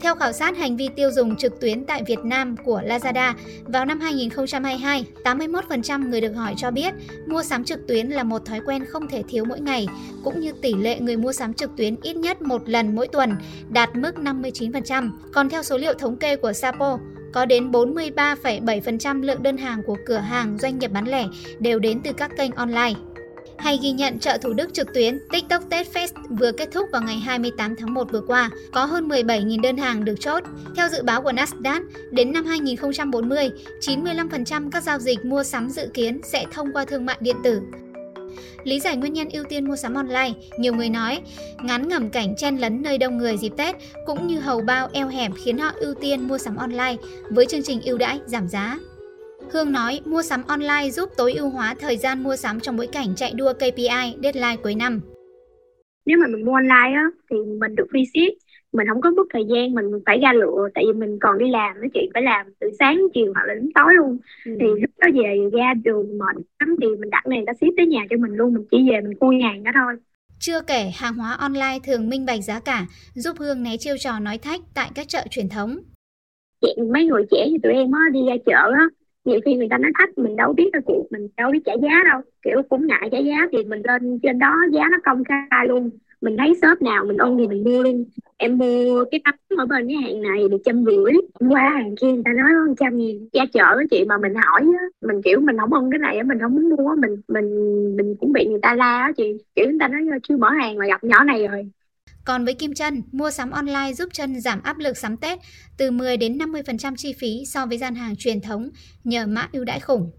Theo 0.00 0.14
khảo 0.14 0.32
sát 0.32 0.56
hành 0.56 0.76
vi 0.76 0.88
tiêu 0.96 1.10
dùng 1.10 1.36
trực 1.36 1.60
tuyến 1.60 1.84
tại 1.84 2.02
Việt 2.06 2.18
Nam 2.24 2.56
của 2.64 2.82
Lazada, 2.86 3.34
vào 3.64 3.84
năm 3.84 4.00
2022, 4.00 5.04
81% 5.24 6.08
người 6.08 6.20
được 6.20 6.32
hỏi 6.32 6.54
cho 6.56 6.70
biết 6.70 6.94
mua 7.26 7.42
sắm 7.42 7.64
trực 7.64 7.86
tuyến 7.86 8.08
là 8.08 8.22
một 8.22 8.44
thói 8.44 8.60
quen 8.66 8.84
không 8.84 9.08
thể 9.08 9.22
thiếu 9.28 9.44
mỗi 9.44 9.60
ngày, 9.60 9.86
cũng 10.24 10.40
như 10.40 10.52
tỷ 10.62 10.74
lệ 10.74 11.00
người 11.00 11.16
mua 11.16 11.32
sắm 11.32 11.54
trực 11.54 11.70
tuyến 11.76 11.96
ít 12.02 12.16
nhất 12.16 12.42
một 12.42 12.68
lần 12.68 12.96
mỗi 12.96 13.08
tuần 13.08 13.36
đạt 13.68 13.96
mức 13.96 14.14
59%. 14.16 15.10
Còn 15.32 15.48
theo 15.48 15.62
số 15.62 15.78
liệu 15.78 15.94
thống 15.94 16.16
kê 16.16 16.36
của 16.36 16.52
Sapo, 16.52 16.98
có 17.32 17.44
đến 17.44 17.70
43,7% 17.70 19.22
lượng 19.22 19.42
đơn 19.42 19.56
hàng 19.56 19.82
của 19.86 19.96
cửa 20.06 20.18
hàng 20.18 20.58
doanh 20.58 20.78
nghiệp 20.78 20.92
bán 20.92 21.08
lẻ 21.08 21.26
đều 21.58 21.78
đến 21.78 22.00
từ 22.04 22.12
các 22.12 22.30
kênh 22.36 22.52
online. 22.52 22.94
Hay 23.58 23.78
ghi 23.82 23.90
nhận 23.90 24.18
chợ 24.18 24.38
Thủ 24.38 24.52
Đức 24.52 24.74
trực 24.74 24.94
tuyến 24.94 25.18
TikTok 25.32 25.62
Tết 25.70 25.86
Fest 25.94 26.08
vừa 26.30 26.52
kết 26.52 26.68
thúc 26.72 26.86
vào 26.92 27.02
ngày 27.02 27.18
28 27.18 27.76
tháng 27.76 27.94
1 27.94 28.12
vừa 28.12 28.20
qua, 28.20 28.50
có 28.72 28.84
hơn 28.84 29.08
17.000 29.08 29.60
đơn 29.60 29.76
hàng 29.76 30.04
được 30.04 30.14
chốt. 30.20 30.42
Theo 30.76 30.88
dự 30.88 31.02
báo 31.02 31.22
của 31.22 31.32
Nasdaq, 31.32 31.80
đến 32.10 32.32
năm 32.32 32.44
2040, 32.44 33.50
95% 33.80 34.70
các 34.70 34.82
giao 34.82 34.98
dịch 34.98 35.24
mua 35.24 35.42
sắm 35.42 35.70
dự 35.70 35.88
kiến 35.94 36.20
sẽ 36.24 36.44
thông 36.52 36.72
qua 36.72 36.84
thương 36.84 37.06
mại 37.06 37.16
điện 37.20 37.36
tử. 37.44 37.60
Lý 38.64 38.80
giải 38.80 38.96
nguyên 38.96 39.12
nhân 39.12 39.28
ưu 39.32 39.44
tiên 39.44 39.68
mua 39.68 39.76
sắm 39.76 39.94
online, 39.94 40.32
nhiều 40.58 40.74
người 40.74 40.88
nói, 40.88 41.20
ngắn 41.62 41.88
ngẩm 41.88 42.10
cảnh 42.10 42.36
chen 42.36 42.56
lấn 42.56 42.82
nơi 42.82 42.98
đông 42.98 43.18
người 43.18 43.36
dịp 43.36 43.52
Tết 43.56 43.76
cũng 44.06 44.26
như 44.26 44.40
hầu 44.40 44.60
bao 44.60 44.88
eo 44.92 45.08
hẹp 45.08 45.32
khiến 45.44 45.58
họ 45.58 45.72
ưu 45.76 45.94
tiên 45.94 46.28
mua 46.28 46.38
sắm 46.38 46.56
online 46.56 46.96
với 47.30 47.46
chương 47.46 47.62
trình 47.62 47.80
ưu 47.82 47.98
đãi 47.98 48.20
giảm 48.26 48.48
giá. 48.48 48.78
Hương 49.52 49.72
nói 49.72 50.00
mua 50.04 50.22
sắm 50.22 50.42
online 50.48 50.90
giúp 50.90 51.08
tối 51.16 51.32
ưu 51.32 51.48
hóa 51.50 51.74
thời 51.80 51.96
gian 51.96 52.22
mua 52.22 52.36
sắm 52.36 52.60
trong 52.60 52.76
bối 52.76 52.86
cảnh 52.92 53.14
chạy 53.16 53.32
đua 53.36 53.52
KPI 53.52 54.16
deadline 54.22 54.56
cuối 54.62 54.74
năm. 54.74 55.00
nếu 56.06 56.18
mà 56.18 56.26
mình 56.26 56.44
mua 56.44 56.54
online 56.54 56.94
á 56.96 57.04
thì 57.30 57.36
mình 57.60 57.74
được 57.76 57.86
free 57.92 58.04
ship 58.04 58.38
mình 58.72 58.86
không 58.88 59.00
có 59.00 59.10
mất 59.10 59.22
thời 59.32 59.42
gian 59.50 59.74
mình 59.74 59.84
phải 60.06 60.18
ra 60.18 60.32
lựa 60.32 60.68
tại 60.74 60.84
vì 60.86 60.92
mình 61.00 61.18
còn 61.20 61.38
đi 61.38 61.50
làm 61.50 61.76
đó 61.82 61.88
chị 61.94 62.00
phải 62.14 62.22
làm 62.22 62.46
từ 62.60 62.66
sáng 62.78 63.02
chiều 63.14 63.32
hoặc 63.34 63.44
là 63.46 63.54
đến 63.54 63.70
tối 63.74 63.94
luôn 63.96 64.18
Ừ. 64.44 64.52
thì 64.60 64.66
lúc 64.66 64.90
đó 64.98 65.08
về 65.14 65.58
ra 65.58 65.74
đường 65.84 66.18
mệt 66.18 66.36
lắm 66.60 66.76
thì 66.82 66.86
mình 67.00 67.10
đặt 67.10 67.26
này 67.26 67.44
ta 67.46 67.52
ship 67.60 67.66
tới 67.76 67.86
nhà 67.86 68.00
cho 68.10 68.16
mình 68.16 68.32
luôn 68.32 68.54
mình 68.54 68.64
chỉ 68.70 68.90
về 68.90 69.00
mình 69.00 69.18
khui 69.20 69.40
hàng 69.42 69.62
đó 69.64 69.70
thôi 69.74 69.94
Chưa 70.40 70.60
kể 70.66 70.90
hàng 70.96 71.14
hóa 71.14 71.32
online 71.34 71.78
thường 71.86 72.08
minh 72.08 72.26
bạch 72.26 72.44
giá 72.44 72.60
cả, 72.60 72.86
giúp 73.14 73.36
Hương 73.38 73.62
né 73.62 73.76
chiêu 73.80 73.96
trò 74.00 74.18
nói 74.18 74.38
thách 74.38 74.60
tại 74.74 74.90
các 74.94 75.08
chợ 75.08 75.22
truyền 75.30 75.48
thống. 75.48 75.76
chị 76.60 76.68
mấy 76.92 77.04
người 77.06 77.22
trẻ 77.30 77.48
như 77.50 77.56
tụi 77.62 77.72
em 77.72 77.92
á 77.92 78.00
đi 78.12 78.20
ra 78.28 78.34
chợ 78.46 78.72
á 78.78 78.84
nhiều 79.28 79.40
khi 79.44 79.54
người 79.54 79.68
ta 79.70 79.78
nói 79.78 79.92
thách, 79.98 80.18
mình 80.18 80.36
đâu 80.36 80.52
biết 80.52 80.70
đâu 80.72 80.82
chị 80.86 80.94
mình 81.10 81.28
đâu 81.36 81.50
biết 81.52 81.60
trả 81.64 81.72
giá 81.82 82.02
đâu. 82.10 82.20
Kiểu 82.42 82.62
cũng 82.68 82.86
ngại 82.86 83.08
trả 83.12 83.18
giá 83.18 83.36
thì 83.52 83.64
mình 83.64 83.82
lên 83.84 84.18
trên 84.22 84.38
đó, 84.38 84.54
giá 84.72 84.84
nó 84.90 84.98
công 85.04 85.22
khai 85.24 85.66
luôn. 85.68 85.90
Mình 86.20 86.36
thấy 86.36 86.54
shop 86.62 86.82
nào 86.82 87.04
mình 87.04 87.16
ôn 87.16 87.38
thì 87.38 87.46
mình 87.48 87.64
mua 87.64 87.82
luôn 87.82 88.04
em 88.36 88.58
mua 88.58 89.04
cái 89.10 89.20
tấm 89.24 89.34
ở 89.58 89.66
bên 89.66 89.88
cái 89.88 89.96
hàng 89.96 90.22
này 90.22 90.48
được 90.50 90.58
trăm 90.64 90.84
rưỡi 90.84 91.12
qua 91.50 91.70
hàng 91.70 91.94
kia 92.00 92.12
người 92.12 92.22
ta 92.24 92.32
nói 92.32 92.52
hơn 92.52 92.74
trăm 92.80 92.96
nghìn. 92.96 93.28
Ra 93.32 93.44
chợ 93.52 93.62
đó 93.62 93.82
chị 93.90 94.04
mà 94.04 94.18
mình 94.18 94.34
hỏi 94.34 94.60
á, 94.80 94.84
mình 95.08 95.22
kiểu 95.24 95.40
mình 95.40 95.56
không 95.58 95.74
ôn 95.74 95.90
cái 95.90 95.98
này 95.98 96.16
á, 96.16 96.22
mình 96.22 96.38
không 96.40 96.54
muốn 96.54 96.68
mua 96.68 96.94
mình 96.96 97.22
mình 97.28 97.46
mình 97.96 98.16
cũng 98.20 98.32
bị 98.32 98.46
người 98.46 98.60
ta 98.62 98.74
la 98.74 99.00
á 99.00 99.12
chị. 99.16 99.38
Kiểu 99.54 99.66
người 99.66 99.78
ta 99.80 99.88
nói 99.88 100.00
chưa 100.22 100.36
mở 100.36 100.50
hàng 100.50 100.78
mà 100.78 100.86
gặp 100.86 101.04
nhỏ 101.04 101.24
này 101.24 101.48
rồi. 101.48 101.70
Còn 102.28 102.44
với 102.44 102.54
Kim 102.54 102.74
Trân, 102.74 103.02
mua 103.12 103.30
sắm 103.30 103.50
online 103.50 103.92
giúp 103.92 104.08
Trân 104.12 104.40
giảm 104.40 104.62
áp 104.62 104.78
lực 104.78 104.98
sắm 104.98 105.16
Tết 105.16 105.38
từ 105.76 105.90
10 105.90 106.16
đến 106.16 106.38
50% 106.38 106.94
chi 106.96 107.12
phí 107.12 107.44
so 107.46 107.66
với 107.66 107.78
gian 107.78 107.94
hàng 107.94 108.16
truyền 108.16 108.40
thống 108.40 108.70
nhờ 109.04 109.26
mã 109.26 109.48
ưu 109.52 109.64
đãi 109.64 109.80
khủng 109.80 110.10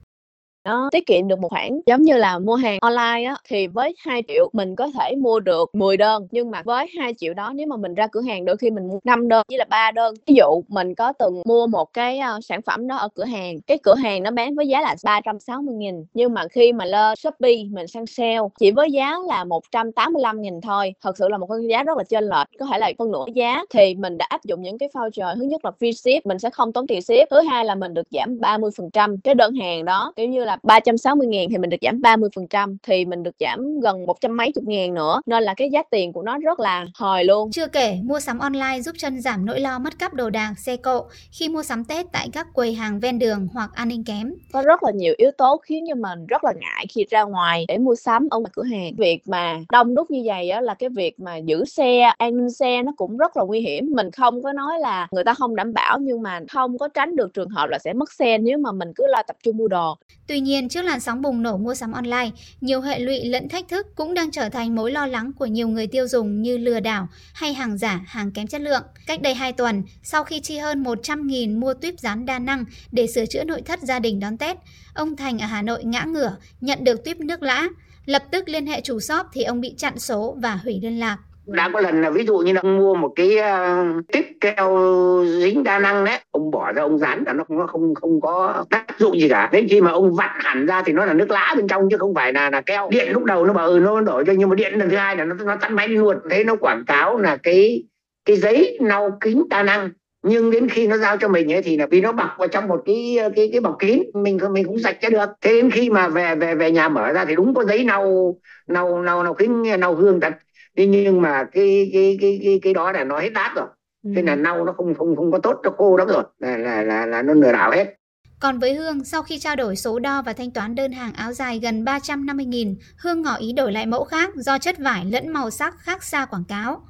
nó 0.65 0.89
tiết 0.91 1.05
kiệm 1.05 1.27
được 1.27 1.39
một 1.39 1.49
khoản 1.49 1.79
giống 1.85 2.01
như 2.01 2.17
là 2.17 2.39
mua 2.39 2.55
hàng 2.55 2.77
online 2.81 3.23
á 3.27 3.35
thì 3.49 3.67
với 3.67 3.95
2 3.99 4.23
triệu 4.27 4.49
mình 4.53 4.75
có 4.75 4.87
thể 4.99 5.15
mua 5.15 5.39
được 5.39 5.75
10 5.75 5.97
đơn. 5.97 6.27
Nhưng 6.31 6.51
mà 6.51 6.61
với 6.65 6.87
2 6.99 7.13
triệu 7.17 7.33
đó 7.33 7.51
nếu 7.55 7.67
mà 7.67 7.77
mình 7.77 7.95
ra 7.95 8.07
cửa 8.07 8.21
hàng 8.21 8.45
đôi 8.45 8.57
khi 8.57 8.71
mình 8.71 8.87
mua 8.87 8.99
5 9.03 9.27
đơn 9.27 9.45
với 9.49 9.57
là 9.57 9.65
3 9.69 9.91
đơn. 9.91 10.15
Ví 10.27 10.33
dụ 10.33 10.63
mình 10.67 10.95
có 10.95 11.13
từng 11.13 11.41
mua 11.45 11.67
một 11.67 11.93
cái 11.93 12.19
uh, 12.37 12.45
sản 12.45 12.61
phẩm 12.61 12.87
đó 12.87 12.97
ở 12.97 13.09
cửa 13.15 13.25
hàng 13.25 13.61
cái 13.61 13.77
cửa 13.83 13.95
hàng 13.95 14.23
nó 14.23 14.31
bán 14.31 14.55
với 14.55 14.67
giá 14.67 14.81
là 14.81 14.95
360 15.03 15.75
nghìn. 15.75 16.05
Nhưng 16.13 16.33
mà 16.33 16.43
khi 16.51 16.73
mà 16.73 16.85
lên 16.85 17.15
Shopee 17.15 17.63
mình 17.71 17.87
sang 17.87 18.05
sale 18.05 18.39
chỉ 18.59 18.71
với 18.71 18.91
giá 18.91 19.15
là 19.27 19.43
185 19.43 20.41
nghìn 20.41 20.61
thôi. 20.61 20.93
Thật 21.01 21.17
sự 21.17 21.27
là 21.27 21.37
một 21.37 21.47
cái 21.47 21.59
giá 21.69 21.83
rất 21.83 21.97
là 21.97 22.03
chênh 22.03 22.23
lệch 22.23 22.47
có 22.59 22.65
thể 22.71 22.79
là 22.79 22.91
phân 22.97 23.11
nửa 23.11 23.25
giá. 23.33 23.63
Thì 23.73 23.95
mình 23.95 24.17
đã 24.17 24.25
áp 24.29 24.43
dụng 24.43 24.61
những 24.61 24.77
cái 24.77 24.89
voucher 24.93 25.27
thứ 25.35 25.43
nhất 25.43 25.65
là 25.65 25.71
free 25.79 25.91
ship 25.91 26.25
mình 26.25 26.39
sẽ 26.39 26.49
không 26.49 26.73
tốn 26.73 26.87
tiền 26.87 27.01
ship. 27.01 27.29
Thứ 27.29 27.41
hai 27.41 27.65
là 27.65 27.75
mình 27.75 27.93
được 27.93 28.07
giảm 28.11 28.37
30% 28.39 29.17
cái 29.23 29.35
đơn 29.35 29.53
hàng 29.53 29.85
đó. 29.85 30.13
Kiểu 30.15 30.27
như 30.27 30.45
là 30.45 30.48
360 30.63 31.27
ngàn 31.27 31.47
thì 31.49 31.57
mình 31.57 31.69
được 31.69 31.77
giảm 31.81 32.01
30% 32.01 32.77
thì 32.83 33.05
mình 33.05 33.23
được 33.23 33.35
giảm 33.39 33.79
gần 33.79 34.05
một 34.05 34.21
trăm 34.21 34.37
mấy 34.37 34.51
chục 34.51 34.63
ngàn 34.67 34.93
nữa. 34.93 35.21
Nên 35.25 35.43
là 35.43 35.53
cái 35.53 35.69
giá 35.69 35.83
tiền 35.91 36.13
của 36.13 36.21
nó 36.21 36.37
rất 36.37 36.59
là 36.59 36.85
hời 36.95 37.23
luôn. 37.23 37.51
Chưa 37.51 37.67
kể, 37.67 37.97
mua 38.03 38.19
sắm 38.19 38.39
online 38.39 38.81
giúp 38.81 38.95
Trân 38.97 39.21
giảm 39.21 39.45
nỗi 39.45 39.59
lo 39.59 39.79
mất 39.79 39.99
cắp 39.99 40.13
đồ 40.13 40.29
đạc, 40.29 40.53
xe 40.57 40.77
cộ 40.77 41.05
khi 41.31 41.49
mua 41.49 41.63
sắm 41.63 41.83
Tết 41.85 42.05
tại 42.11 42.29
các 42.33 42.47
quầy 42.53 42.73
hàng 42.73 42.99
ven 42.99 43.19
đường 43.19 43.47
hoặc 43.53 43.69
an 43.73 43.87
ninh 43.87 44.03
kém. 44.03 44.33
có 44.51 44.61
rất 44.61 44.83
là 44.83 44.91
nhiều 44.91 45.13
yếu 45.17 45.31
tố 45.31 45.57
khiến 45.57 45.85
cho 45.87 45.95
mình 45.95 46.25
rất 46.27 46.43
là 46.43 46.53
ngại 46.59 46.85
khi 46.89 47.05
ra 47.09 47.23
ngoài 47.23 47.65
để 47.67 47.77
mua 47.77 47.95
sắm 47.95 48.27
ở 48.31 48.39
ngoài 48.39 48.51
cửa 48.55 48.63
hàng. 48.63 48.93
Việc 48.97 49.21
mà 49.25 49.59
đông 49.71 49.95
đúc 49.95 50.11
như 50.11 50.21
vậy 50.25 50.49
á 50.49 50.61
là 50.61 50.73
cái 50.73 50.89
việc 50.89 51.19
mà 51.19 51.37
giữ 51.37 51.65
xe 51.65 51.99
an 52.17 52.37
ninh 52.37 52.49
xe 52.49 52.83
nó 52.83 52.91
cũng 52.97 53.17
rất 53.17 53.37
là 53.37 53.43
nguy 53.43 53.59
hiểm. 53.59 53.89
Mình 53.95 54.11
không 54.11 54.43
có 54.43 54.53
nói 54.53 54.79
là 54.79 55.07
người 55.11 55.23
ta 55.23 55.33
không 55.33 55.55
đảm 55.55 55.73
bảo 55.73 55.97
nhưng 56.01 56.21
mà 56.21 56.39
không 56.51 56.77
có 56.77 56.87
tránh 56.87 57.15
được 57.15 57.33
trường 57.33 57.49
hợp 57.49 57.69
là 57.69 57.79
sẽ 57.79 57.93
mất 57.93 58.13
xe 58.13 58.37
nếu 58.37 58.57
mà 58.57 58.71
mình 58.71 58.91
cứ 58.95 59.07
lo 59.07 59.23
tập 59.27 59.35
trung 59.43 59.57
mua 59.57 59.67
đồ 59.67 59.97
Tuy 60.29 60.39
nhiên, 60.39 60.69
trước 60.69 60.81
làn 60.81 60.99
sóng 60.99 61.21
bùng 61.21 61.43
nổ 61.43 61.57
mua 61.57 61.75
sắm 61.75 61.91
online, 61.91 62.29
nhiều 62.61 62.81
hệ 62.81 62.99
lụy 62.99 63.25
lẫn 63.25 63.49
thách 63.49 63.67
thức 63.67 63.87
cũng 63.95 64.13
đang 64.13 64.31
trở 64.31 64.49
thành 64.49 64.75
mối 64.75 64.91
lo 64.91 65.07
lắng 65.07 65.31
của 65.33 65.45
nhiều 65.45 65.67
người 65.67 65.87
tiêu 65.87 66.07
dùng 66.07 66.41
như 66.41 66.57
lừa 66.57 66.79
đảo 66.79 67.07
hay 67.33 67.53
hàng 67.53 67.77
giả, 67.77 68.01
hàng 68.07 68.31
kém 68.31 68.47
chất 68.47 68.61
lượng. 68.61 68.83
Cách 69.07 69.21
đây 69.21 69.33
2 69.33 69.53
tuần, 69.53 69.83
sau 70.03 70.23
khi 70.23 70.39
chi 70.39 70.57
hơn 70.57 70.83
100.000 70.83 71.59
mua 71.59 71.73
tuyếp 71.73 71.99
dán 71.99 72.25
đa 72.25 72.39
năng 72.39 72.65
để 72.91 73.07
sửa 73.07 73.25
chữa 73.25 73.43
nội 73.43 73.61
thất 73.61 73.79
gia 73.81 73.99
đình 73.99 74.19
đón 74.19 74.37
Tết, 74.37 74.57
ông 74.93 75.15
Thành 75.15 75.39
ở 75.39 75.47
Hà 75.47 75.61
Nội 75.61 75.83
ngã 75.83 76.03
ngửa, 76.03 76.35
nhận 76.61 76.83
được 76.83 77.05
tuyếp 77.05 77.17
nước 77.17 77.43
lã. 77.43 77.67
Lập 78.05 78.23
tức 78.31 78.49
liên 78.49 78.67
hệ 78.67 78.81
chủ 78.81 78.99
shop 78.99 79.25
thì 79.33 79.43
ông 79.43 79.61
bị 79.61 79.73
chặn 79.77 79.99
số 79.99 80.37
và 80.41 80.55
hủy 80.55 80.79
liên 80.81 80.99
lạc 80.99 81.17
đã 81.51 81.69
có 81.73 81.79
lần 81.79 82.01
là 82.01 82.09
ví 82.09 82.25
dụ 82.25 82.37
như 82.37 82.53
là 82.53 82.61
ông 82.63 82.77
mua 82.77 82.95
một 82.95 83.13
cái 83.15 83.37
uh, 83.37 84.07
tiếp 84.11 84.25
keo 84.41 84.79
dính 85.25 85.63
đa 85.63 85.79
năng 85.79 86.05
đấy 86.05 86.19
ông 86.31 86.51
bỏ 86.51 86.71
ra 86.71 86.81
ông 86.81 86.97
dán 86.97 87.23
là 87.25 87.33
nó 87.33 87.43
không 87.43 87.57
nó 87.57 87.67
không 87.67 87.95
không 87.95 88.21
có 88.21 88.65
tác 88.69 88.85
dụng 88.97 89.19
gì 89.19 89.29
cả. 89.29 89.49
Đến 89.51 89.67
khi 89.69 89.81
mà 89.81 89.91
ông 89.91 90.15
vặn 90.15 90.29
hẳn 90.39 90.65
ra 90.65 90.83
thì 90.85 90.93
nó 90.93 91.05
là 91.05 91.13
nước 91.13 91.31
lã 91.31 91.53
bên 91.57 91.67
trong 91.67 91.87
chứ 91.91 91.97
không 91.97 92.15
phải 92.15 92.33
là 92.33 92.49
là 92.49 92.61
keo. 92.61 92.89
Điện 92.91 93.11
lúc 93.11 93.23
đầu 93.23 93.45
nó 93.45 93.53
bảo 93.53 93.67
ừ 93.67 93.79
nó 93.79 94.01
đổi 94.01 94.25
cho 94.25 94.33
nhưng 94.37 94.49
mà 94.49 94.55
điện 94.55 94.79
lần 94.79 94.89
thứ 94.89 94.97
hai 94.97 95.15
là 95.15 95.25
nó 95.25 95.35
nó 95.45 95.55
tắt 95.55 95.71
máy 95.71 95.87
đi 95.87 95.95
luôn. 95.95 96.17
Thấy 96.29 96.43
nó 96.43 96.55
quảng 96.55 96.83
cáo 96.87 97.17
là 97.17 97.37
cái 97.43 97.83
cái 98.25 98.35
giấy 98.35 98.77
lau 98.81 99.17
kính 99.21 99.43
đa 99.49 99.63
năng. 99.63 99.89
Nhưng 100.23 100.51
đến 100.51 100.69
khi 100.69 100.87
nó 100.87 100.97
giao 100.97 101.17
cho 101.17 101.27
mình 101.27 101.53
ấy 101.53 101.61
thì 101.61 101.77
là 101.77 101.85
vì 101.85 102.01
nó 102.01 102.11
bọc 102.11 102.29
vào 102.37 102.47
trong 102.47 102.67
một 102.67 102.81
cái 102.85 103.17
ờ, 103.17 103.29
cái 103.35 103.49
cái 103.51 103.61
bọc 103.61 103.75
kín 103.79 104.03
mình 104.13 104.39
mình 104.51 104.65
cũng 104.65 104.79
sạch 104.79 104.97
cho 105.01 105.09
được. 105.09 105.29
Thế 105.41 105.53
đến 105.53 105.71
khi 105.71 105.89
mà 105.89 106.07
về 106.07 106.35
về 106.35 106.55
về 106.55 106.71
nhà 106.71 106.89
mở 106.89 107.13
ra 107.13 107.25
thì 107.25 107.35
đúng 107.35 107.53
có 107.53 107.63
giấy 107.63 107.83
nâu 107.83 108.37
nâu 108.67 109.01
nâu 109.01 109.23
nâu 109.23 109.33
kính 109.33 109.63
nâu 109.79 109.95
hương 109.95 110.19
thật 110.19 110.33
thế 110.79 110.85
nhưng 110.85 111.21
mà 111.21 111.43
cái 111.51 111.89
cái 111.93 112.17
cái 112.21 112.39
cái 112.43 112.59
cái 112.61 112.73
đó 112.73 112.91
là 112.91 113.03
nó 113.03 113.19
hết 113.19 113.29
đát 113.29 113.51
rồi 113.55 113.67
thế 114.15 114.21
là 114.21 114.35
lau 114.35 114.65
nó 114.65 114.73
không 114.77 114.95
không 114.95 115.15
không 115.15 115.31
có 115.31 115.39
tốt 115.39 115.59
cho 115.63 115.69
cô 115.77 115.97
lắm 115.97 116.07
rồi 116.07 116.23
là 116.39 116.57
là 116.57 116.81
là, 116.81 117.05
là 117.05 117.21
nó 117.21 117.33
lừa 117.33 117.51
đảo 117.51 117.71
hết 117.71 117.95
Còn 118.39 118.59
với 118.59 118.73
Hương, 118.73 119.03
sau 119.03 119.21
khi 119.23 119.39
trao 119.39 119.55
đổi 119.55 119.75
số 119.75 119.99
đo 119.99 120.21
và 120.21 120.33
thanh 120.33 120.51
toán 120.51 120.75
đơn 120.75 120.91
hàng 120.91 121.13
áo 121.13 121.33
dài 121.33 121.59
gần 121.59 121.83
350.000, 121.83 122.75
Hương 122.97 123.21
ngỏ 123.21 123.35
ý 123.35 123.53
đổi 123.53 123.71
lại 123.71 123.85
mẫu 123.85 124.03
khác 124.03 124.35
do 124.35 124.57
chất 124.57 124.77
vải 124.77 125.05
lẫn 125.05 125.33
màu 125.33 125.49
sắc 125.49 125.75
khác 125.79 126.03
xa 126.03 126.25
quảng 126.25 126.43
cáo. 126.47 126.81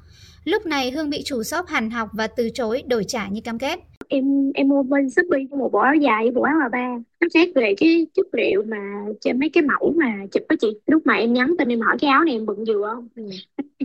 Lúc 0.44 0.66
này 0.66 0.90
Hương 0.90 1.10
bị 1.10 1.22
chủ 1.24 1.42
shop 1.42 1.66
hằn 1.66 1.90
học 1.90 2.08
và 2.12 2.26
từ 2.26 2.50
chối 2.54 2.82
đổi 2.86 3.04
trả 3.04 3.28
như 3.28 3.40
cam 3.40 3.58
kết. 3.58 3.78
Em 4.10 4.52
em 4.54 4.68
mua 4.68 4.82
bên 4.82 5.10
Shopee 5.10 5.44
một 5.50 5.72
bộ 5.72 5.78
áo 5.78 5.94
dài 5.94 6.22
với 6.22 6.30
bộ 6.30 6.42
áo 6.42 6.54
bà 6.60 6.68
ba. 6.68 6.98
Nó 7.20 7.28
xét 7.34 7.48
về 7.54 7.74
cái 7.76 8.06
chất 8.14 8.26
liệu 8.32 8.62
mà 8.66 9.04
trên 9.20 9.38
mấy 9.38 9.48
cái 9.48 9.62
mẫu 9.62 9.94
mà 9.96 10.26
chụp 10.32 10.42
á 10.48 10.56
chị. 10.60 10.68
Lúc 10.86 11.06
mà 11.06 11.14
em 11.14 11.32
nhắn 11.32 11.54
tin 11.58 11.68
em 11.68 11.80
hỏi 11.80 11.96
cái 12.00 12.10
áo 12.10 12.24
này 12.24 12.34
em 12.34 12.46
bận 12.46 12.64
vừa 12.64 12.94
không? 12.94 13.08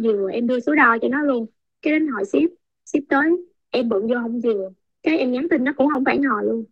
Vừa 0.03 0.29
em 0.31 0.47
đưa 0.47 0.59
số 0.59 0.75
đo 0.75 0.97
cho 1.01 1.07
nó 1.07 1.21
luôn. 1.21 1.45
Cái 1.81 1.93
đến 1.93 2.07
hỏi 2.07 2.25
ship 2.25 2.49
ship 2.85 3.09
tới. 3.09 3.31
Em 3.69 3.89
bận 3.89 4.07
vô 4.07 4.15
không 4.21 4.41
vừa. 4.41 4.69
Cái 5.03 5.17
em 5.17 5.31
nhắn 5.31 5.47
tin 5.49 5.63
nó 5.63 5.73
cũng 5.77 5.87
không 5.93 6.05
phản 6.05 6.23
hồi 6.23 6.43
luôn. 6.45 6.63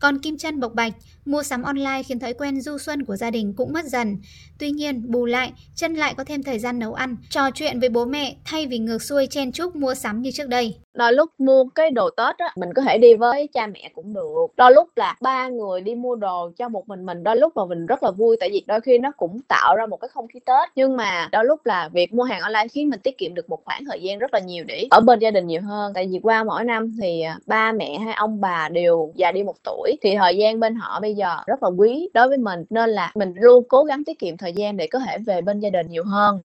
Còn 0.00 0.18
Kim 0.18 0.36
Trân 0.36 0.60
bộc 0.60 0.74
bạch, 0.74 0.92
mua 1.24 1.42
sắm 1.42 1.62
online 1.62 2.02
khiến 2.02 2.18
thói 2.18 2.34
quen 2.34 2.60
du 2.60 2.78
xuân 2.78 3.04
của 3.04 3.16
gia 3.16 3.30
đình 3.30 3.54
cũng 3.56 3.72
mất 3.72 3.84
dần. 3.84 4.16
Tuy 4.58 4.70
nhiên, 4.70 5.10
bù 5.10 5.26
lại, 5.26 5.52
Trân 5.74 5.94
lại 5.94 6.14
có 6.16 6.24
thêm 6.24 6.42
thời 6.42 6.58
gian 6.58 6.78
nấu 6.78 6.94
ăn, 6.94 7.16
trò 7.30 7.50
chuyện 7.50 7.80
với 7.80 7.88
bố 7.88 8.04
mẹ 8.04 8.36
thay 8.44 8.66
vì 8.66 8.78
ngược 8.78 9.02
xuôi 9.02 9.26
chen 9.26 9.52
chúc 9.52 9.76
mua 9.76 9.94
sắm 9.94 10.22
như 10.22 10.30
trước 10.30 10.48
đây 10.48 10.76
đôi 10.94 11.12
lúc 11.12 11.30
mua 11.38 11.64
cái 11.74 11.90
đồ 11.90 12.10
tết 12.10 12.38
á, 12.38 12.52
mình 12.56 12.72
có 12.74 12.82
thể 12.82 12.98
đi 12.98 13.14
với 13.14 13.48
cha 13.52 13.66
mẹ 13.66 13.90
cũng 13.94 14.14
được. 14.14 14.46
Đôi 14.56 14.72
lúc 14.72 14.88
là 14.96 15.16
ba 15.20 15.48
người 15.48 15.80
đi 15.80 15.94
mua 15.94 16.14
đồ 16.14 16.50
cho 16.56 16.68
một 16.68 16.88
mình 16.88 17.06
mình, 17.06 17.24
đôi 17.24 17.36
lúc 17.36 17.56
mà 17.56 17.64
mình 17.64 17.86
rất 17.86 18.02
là 18.02 18.10
vui, 18.10 18.36
tại 18.40 18.48
vì 18.52 18.64
đôi 18.66 18.80
khi 18.80 18.98
nó 18.98 19.12
cũng 19.16 19.40
tạo 19.48 19.76
ra 19.76 19.86
một 19.86 19.96
cái 19.96 20.08
không 20.08 20.28
khí 20.28 20.40
tết. 20.40 20.68
Nhưng 20.76 20.96
mà 20.96 21.28
đôi 21.32 21.44
lúc 21.44 21.66
là 21.66 21.88
việc 21.92 22.14
mua 22.14 22.22
hàng 22.22 22.40
online 22.40 22.68
khiến 22.68 22.90
mình 22.90 23.00
tiết 23.00 23.18
kiệm 23.18 23.34
được 23.34 23.50
một 23.50 23.64
khoảng 23.64 23.84
thời 23.84 24.02
gian 24.02 24.18
rất 24.18 24.34
là 24.34 24.40
nhiều 24.40 24.64
để 24.64 24.86
ở 24.90 25.00
bên 25.00 25.18
gia 25.18 25.30
đình 25.30 25.46
nhiều 25.46 25.60
hơn. 25.62 25.92
Tại 25.94 26.08
vì 26.10 26.20
qua 26.22 26.44
mỗi 26.44 26.64
năm 26.64 26.96
thì 27.02 27.22
à, 27.22 27.38
ba 27.46 27.72
mẹ 27.72 27.98
hay 27.98 28.14
ông 28.14 28.40
bà 28.40 28.68
đều 28.68 29.12
già 29.14 29.32
đi 29.32 29.42
một 29.42 29.56
tuổi, 29.64 29.96
thì 30.02 30.16
thời 30.16 30.36
gian 30.36 30.60
bên 30.60 30.74
họ 30.74 31.00
bây 31.00 31.14
giờ 31.14 31.36
rất 31.46 31.62
là 31.62 31.68
quý 31.68 32.08
đối 32.14 32.28
với 32.28 32.38
mình. 32.38 32.64
Nên 32.70 32.90
là 32.90 33.12
mình 33.14 33.34
luôn 33.36 33.64
cố 33.68 33.82
gắng 33.84 34.04
tiết 34.04 34.18
kiệm 34.18 34.36
thời 34.36 34.52
gian 34.52 34.76
để 34.76 34.86
có 34.86 34.98
thể 34.98 35.18
về 35.18 35.40
bên 35.40 35.60
gia 35.60 35.70
đình 35.70 35.86
nhiều 35.88 36.04
hơn. 36.04 36.40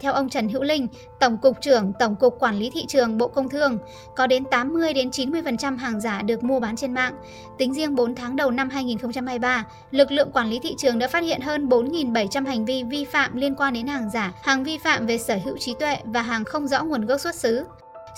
Theo 0.00 0.12
ông 0.12 0.28
Trần 0.28 0.48
Hữu 0.48 0.62
Linh, 0.62 0.88
Tổng 1.20 1.38
cục 1.38 1.60
trưởng 1.60 1.92
Tổng 1.98 2.16
cục 2.16 2.38
Quản 2.40 2.58
lý 2.58 2.70
thị 2.70 2.84
trường 2.88 3.18
Bộ 3.18 3.28
Công 3.28 3.48
Thương, 3.48 3.78
có 4.16 4.26
đến 4.26 4.44
80 4.44 4.92
đến 4.92 5.10
90% 5.10 5.76
hàng 5.76 6.00
giả 6.00 6.22
được 6.22 6.44
mua 6.44 6.60
bán 6.60 6.76
trên 6.76 6.94
mạng. 6.94 7.14
Tính 7.58 7.74
riêng 7.74 7.94
4 7.94 8.14
tháng 8.14 8.36
đầu 8.36 8.50
năm 8.50 8.70
2023, 8.70 9.64
lực 9.90 10.10
lượng 10.10 10.32
quản 10.32 10.50
lý 10.50 10.58
thị 10.58 10.74
trường 10.78 10.98
đã 10.98 11.08
phát 11.08 11.22
hiện 11.22 11.40
hơn 11.40 11.68
4.700 11.68 12.46
hành 12.46 12.64
vi 12.64 12.82
vi 12.82 13.04
phạm 13.04 13.36
liên 13.36 13.54
quan 13.54 13.74
đến 13.74 13.86
hàng 13.86 14.10
giả, 14.10 14.32
hàng 14.42 14.64
vi 14.64 14.78
phạm 14.78 15.06
về 15.06 15.18
sở 15.18 15.38
hữu 15.44 15.58
trí 15.58 15.74
tuệ 15.74 15.96
và 16.04 16.22
hàng 16.22 16.44
không 16.44 16.68
rõ 16.68 16.84
nguồn 16.84 17.06
gốc 17.06 17.20
xuất 17.20 17.34
xứ. 17.34 17.64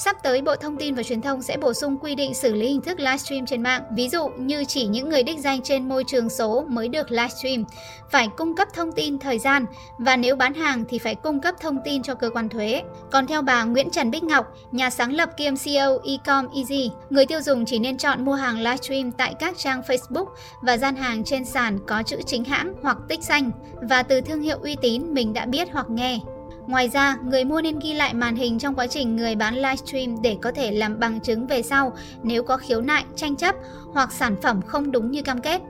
Sắp 0.05 0.17
tới, 0.23 0.43
Bộ 0.43 0.57
Thông 0.57 0.76
tin 0.76 0.95
và 0.95 1.02
Truyền 1.02 1.23
thông 1.23 1.43
sẽ 1.43 1.57
bổ 1.57 1.75
sung 1.75 1.99
quy 2.00 2.14
định 2.14 2.35
xử 2.35 2.55
lý 2.55 2.69
hình 2.69 2.81
thức 2.81 3.00
livestream 3.00 3.47
trên 3.47 3.62
mạng. 3.62 3.83
Ví 3.97 4.09
dụ 4.09 4.28
như 4.38 4.64
chỉ 4.64 4.87
những 4.87 5.09
người 5.09 5.23
đích 5.23 5.38
danh 5.38 5.62
trên 5.62 5.88
môi 5.88 6.05
trường 6.07 6.31
số 6.31 6.64
mới 6.69 6.88
được 6.88 7.11
livestream, 7.11 7.64
phải 8.11 8.28
cung 8.37 8.57
cấp 8.57 8.69
thông 8.75 8.93
tin 8.93 9.19
thời 9.19 9.38
gian 9.38 9.67
và 9.99 10.17
nếu 10.17 10.37
bán 10.37 10.55
hàng 10.55 10.85
thì 10.88 10.99
phải 10.99 11.14
cung 11.14 11.40
cấp 11.40 11.55
thông 11.61 11.78
tin 11.85 12.02
cho 12.02 12.14
cơ 12.14 12.31
quan 12.31 12.49
thuế. 12.49 12.83
Còn 13.11 13.26
theo 13.26 13.43
bà 13.43 13.64
Nguyễn 13.64 13.90
Trần 13.90 14.11
Bích 14.11 14.25
Ngọc, 14.25 14.47
nhà 14.73 14.90
sáng 14.90 15.12
lập 15.12 15.31
kiêm 15.37 15.57
CEO 15.57 15.99
Ecom 16.05 16.47
Easy, 16.55 16.90
người 17.11 17.26
tiêu 17.26 17.40
dùng 17.43 17.64
chỉ 17.64 17.78
nên 17.78 17.99
chọn 17.99 18.25
mua 18.25 18.35
hàng 18.35 18.59
livestream 18.59 19.12
tại 19.12 19.35
các 19.38 19.59
trang 19.59 19.83
Facebook 19.87 20.26
và 20.62 20.76
gian 20.76 20.97
hàng 20.97 21.25
trên 21.25 21.45
sàn 21.45 21.78
có 21.87 22.02
chữ 22.02 22.17
chính 22.26 22.45
hãng 22.45 22.75
hoặc 22.83 22.99
tích 23.09 23.23
xanh 23.23 23.50
và 23.90 24.02
từ 24.02 24.21
thương 24.21 24.43
hiệu 24.43 24.59
uy 24.62 24.76
tín 24.83 25.14
mình 25.14 25.33
đã 25.33 25.47
biết 25.47 25.69
hoặc 25.73 25.90
nghe. 25.90 26.19
Ngoài 26.68 26.88
ra, 26.88 27.16
người 27.25 27.44
mua 27.44 27.60
nên 27.60 27.78
ghi 27.78 27.94
lại 27.94 28.14
màn 28.14 28.37
hình 28.37 28.58
trong 28.58 28.75
quá 28.75 28.87
trình 28.87 29.16
người 29.16 29.37
bán 29.37 29.54
livestream 29.54 30.22
để 30.22 30.37
có 30.42 30.52
thể 30.52 30.72
làm 30.72 31.00
bằng 31.00 31.20
chứng 31.20 31.46
về 31.46 31.62
sau 31.62 31.92
nếu 32.22 32.42
có 32.42 32.56
khiếu 32.56 32.80
nại, 32.80 33.04
tranh 33.16 33.37
chấp 33.37 33.54
hoặc 33.92 34.12
sản 34.12 34.37
phẩm 34.42 34.62
không 34.62 34.92
đúng 34.92 35.10
như 35.10 35.22
cam 35.22 35.40
kết. 35.40 35.62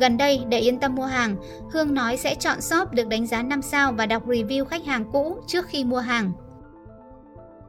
Gần 0.00 0.16
đây, 0.16 0.40
để 0.48 0.58
yên 0.58 0.78
tâm 0.78 0.94
mua 0.94 1.04
hàng, 1.04 1.36
Hương 1.72 1.94
nói 1.94 2.16
sẽ 2.16 2.34
chọn 2.34 2.60
shop 2.60 2.92
được 2.92 3.08
đánh 3.08 3.26
giá 3.26 3.42
5 3.42 3.62
sao 3.62 3.92
và 3.92 4.06
đọc 4.06 4.28
review 4.28 4.64
khách 4.64 4.84
hàng 4.84 5.04
cũ 5.12 5.36
trước 5.46 5.66
khi 5.66 5.84
mua 5.84 5.98
hàng. 5.98 6.32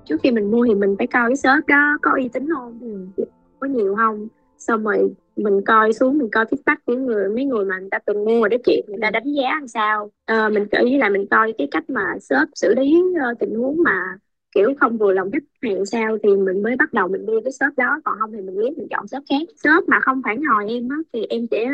trước 0.06 0.18
khi 0.24 0.32
mình 0.32 0.52
mua 0.52 0.66
thì 0.68 0.76
mình 0.76 0.96
phải 0.98 1.08
coi 1.08 1.30
cái 1.30 1.36
shop 1.36 1.68
đó 1.68 1.98
có 2.02 2.12
uy 2.18 2.30
tín 2.34 2.50
không 2.54 2.80
ừ, 2.82 3.26
có 3.60 3.68
nhiều 3.68 3.96
không 3.96 4.28
xong 4.58 4.84
rồi 4.84 5.14
mình 5.44 5.62
coi 5.66 5.94
xuống 5.94 6.18
mình 6.18 6.30
coi 6.32 6.46
feedback 6.46 6.78
những 6.88 7.06
người 7.06 7.30
mấy 7.30 7.46
người 7.46 7.66
mà 7.66 7.80
người 7.80 7.90
ta 7.92 8.00
từng 8.06 8.26
mua 8.26 8.40
rồi 8.40 8.50
đó 8.50 8.58
chị 8.66 8.82
người 8.88 9.00
ta 9.02 9.10
đánh 9.10 9.34
giá 9.34 9.50
làm 9.60 9.68
sao. 9.68 10.12
Ờ, 10.26 10.50
mình 10.50 10.66
kể 10.72 10.78
với 10.82 10.98
là 10.98 11.10
mình 11.10 11.26
coi 11.32 11.54
cái 11.58 11.68
cách 11.72 11.90
mà 11.90 12.06
shop 12.22 12.50
xử 12.56 12.74
lý 12.76 13.04
ờ, 13.24 13.34
tình 13.40 13.56
huống 13.56 13.78
mà 13.84 14.18
kiểu 14.56 14.74
không 14.80 14.98
vừa 14.98 15.12
lòng 15.14 15.32
khách 15.32 15.44
hàng 15.70 15.86
sao 15.86 16.18
thì 16.24 16.30
mình 16.36 16.64
mới 16.64 16.76
bắt 16.76 16.94
đầu 16.94 17.08
mình 17.08 17.26
đi 17.26 17.34
cái 17.44 17.52
shop 17.52 17.78
đó. 17.78 18.02
Còn 18.06 18.16
không 18.20 18.32
thì 18.32 18.42
mình 18.42 18.58
biết 18.58 18.78
mình 18.78 18.88
chọn 18.90 19.08
shop 19.08 19.24
khác. 19.30 19.42
Shop 19.64 19.90
mà 19.90 20.00
không 20.02 20.22
phản 20.26 20.42
hồi 20.44 20.70
em 20.70 20.90
á 20.90 20.98
thì 21.14 21.26
em 21.30 21.46
sẽ 21.52 21.66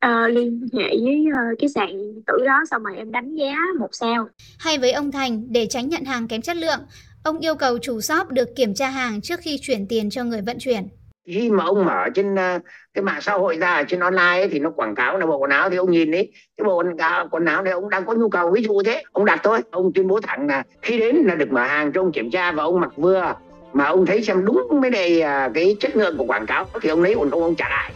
ờ, 0.00 0.28
liên 0.28 0.66
hệ 0.72 0.88
với 0.88 1.24
ờ, 1.34 1.42
cái 1.58 1.68
sàn 1.68 1.88
tử 2.26 2.44
đó 2.46 2.62
xong 2.70 2.82
rồi 2.82 2.96
em 2.96 3.12
đánh 3.12 3.34
giá 3.34 3.56
một 3.78 3.88
sao. 3.92 4.28
Hay 4.58 4.78
với 4.78 4.92
ông 4.92 5.12
Thành, 5.12 5.46
để 5.52 5.66
tránh 5.70 5.88
nhận 5.88 6.04
hàng 6.04 6.28
kém 6.28 6.42
chất 6.42 6.56
lượng, 6.56 6.80
ông 7.24 7.38
yêu 7.38 7.54
cầu 7.54 7.78
chủ 7.78 8.00
shop 8.00 8.28
được 8.30 8.48
kiểm 8.56 8.74
tra 8.74 8.88
hàng 8.88 9.20
trước 9.20 9.40
khi 9.40 9.58
chuyển 9.60 9.86
tiền 9.88 10.10
cho 10.10 10.24
người 10.24 10.40
vận 10.40 10.56
chuyển 10.60 10.82
khi 11.26 11.50
mà 11.50 11.64
ông 11.64 11.84
mở 11.84 12.08
trên 12.14 12.34
ờ, 12.34 12.58
cái 12.94 13.02
mạng 13.02 13.20
xã 13.20 13.32
hội 13.32 13.56
ra 13.56 13.82
trên 13.88 14.00
online 14.00 14.22
ấy, 14.40 14.48
thì 14.48 14.58
nó 14.58 14.70
quảng 14.70 14.94
cáo 14.94 15.18
là 15.18 15.26
bộ 15.26 15.36
quần 15.36 15.50
áo 15.50 15.70
thì 15.70 15.76
ông 15.76 15.90
nhìn 15.90 16.10
đấy 16.10 16.32
cái 16.56 16.64
bộ 16.64 16.76
quần 16.76 16.96
áo, 16.96 17.28
quần 17.30 17.44
áo 17.44 17.62
này 17.62 17.72
ông 17.72 17.90
đang 17.90 18.06
có 18.06 18.14
nhu 18.14 18.28
cầu 18.28 18.50
ví 18.50 18.62
dụ 18.62 18.82
thế 18.82 19.02
ông 19.12 19.24
đặt 19.24 19.40
thôi 19.42 19.60
ông 19.70 19.92
tuyên 19.94 20.08
bố 20.08 20.20
thẳng 20.20 20.46
là 20.46 20.62
khi 20.82 20.98
đến 20.98 21.16
là 21.16 21.34
được 21.34 21.52
mở 21.52 21.64
hàng 21.64 21.92
cho 21.92 22.00
ông 22.00 22.12
kiểm 22.12 22.30
tra 22.30 22.52
và 22.52 22.62
ông 22.62 22.80
mặc 22.80 22.90
vừa 22.96 23.34
mà 23.72 23.84
ông 23.84 24.06
thấy 24.06 24.22
xem 24.22 24.44
đúng 24.44 24.80
với 24.80 24.90
đây 24.90 25.20
ờ, 25.20 25.50
cái 25.54 25.76
chất 25.80 25.96
lượng 25.96 26.16
của 26.16 26.24
quảng 26.24 26.46
cáo 26.46 26.66
thì 26.82 26.88
ông 26.88 27.02
lấy 27.02 27.14
còn 27.14 27.30
không 27.30 27.42
ông 27.42 27.54
trả 27.54 27.68
lại 27.68 27.92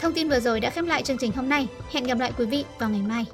Thông 0.00 0.12
tin 0.12 0.28
vừa 0.28 0.40
rồi 0.40 0.60
đã 0.60 0.70
khép 0.70 0.84
lại 0.84 1.02
chương 1.02 1.18
trình 1.18 1.32
hôm 1.36 1.48
nay. 1.48 1.68
Hẹn 1.92 2.04
gặp 2.04 2.18
lại 2.18 2.32
quý 2.38 2.46
vị 2.46 2.64
vào 2.78 2.90
ngày 2.90 3.02
mai. 3.08 3.24